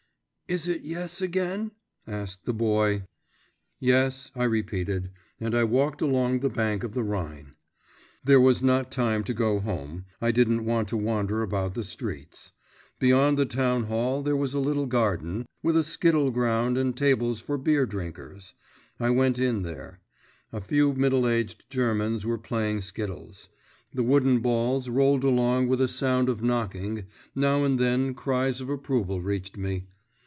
'Is 0.51 0.67
it, 0.67 0.81
yes, 0.81 1.21
again?' 1.21 1.71
asked 2.05 2.43
the 2.43 2.53
boy. 2.53 3.05
'Yes,' 3.79 4.31
I 4.35 4.43
repeated, 4.43 5.09
and 5.39 5.55
I 5.55 5.63
walked 5.63 6.01
along 6.01 6.39
the 6.41 6.49
bank 6.49 6.83
of 6.83 6.91
the 6.93 7.03
Rhine. 7.03 7.53
There 8.25 8.41
was 8.41 8.61
not 8.61 8.91
time 8.91 9.23
to 9.23 9.33
go 9.33 9.61
home, 9.61 10.03
I 10.19 10.31
didn't 10.33 10.65
want 10.65 10.89
to 10.89 10.97
wander 10.97 11.41
about 11.41 11.73
the 11.73 11.85
streets. 11.85 12.51
Beyond 12.99 13.37
the 13.37 13.45
town 13.45 13.87
wall 13.87 14.21
there 14.21 14.35
was 14.35 14.53
a 14.53 14.59
little 14.59 14.87
garden, 14.87 15.45
with 15.63 15.77
a 15.77 15.85
skittle 15.85 16.31
ground 16.31 16.77
and 16.77 16.97
tables 16.97 17.39
for 17.39 17.57
beer 17.57 17.85
drinkers. 17.85 18.53
I 18.99 19.09
went 19.09 19.39
in 19.39 19.61
there. 19.61 20.01
A 20.51 20.59
few 20.59 20.91
middle 20.93 21.29
aged 21.29 21.63
Germans 21.69 22.25
were 22.25 22.37
playing 22.37 22.81
skittles; 22.81 23.47
the 23.93 24.03
wooden 24.03 24.39
balls 24.39 24.89
rolled 24.89 25.23
along 25.23 25.69
with 25.69 25.79
a 25.79 25.87
sound 25.87 26.27
of 26.27 26.43
knocking, 26.43 27.05
now 27.33 27.63
and 27.63 27.79
then 27.79 28.13
cries 28.13 28.59
of 28.59 28.67
approval 28.67 29.21
reached 29.21 29.55
me. 29.55 29.87